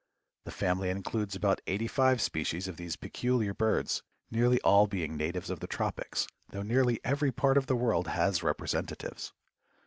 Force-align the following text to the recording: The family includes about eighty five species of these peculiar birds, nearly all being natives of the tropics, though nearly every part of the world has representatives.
The 0.45 0.51
family 0.51 0.89
includes 0.89 1.35
about 1.35 1.61
eighty 1.67 1.87
five 1.87 2.23
species 2.23 2.67
of 2.67 2.75
these 2.77 2.95
peculiar 2.95 3.53
birds, 3.53 4.01
nearly 4.31 4.59
all 4.61 4.87
being 4.87 5.15
natives 5.15 5.51
of 5.51 5.59
the 5.59 5.67
tropics, 5.67 6.25
though 6.49 6.63
nearly 6.63 6.99
every 7.03 7.31
part 7.31 7.55
of 7.55 7.67
the 7.67 7.75
world 7.75 8.07
has 8.07 8.41
representatives. 8.41 9.31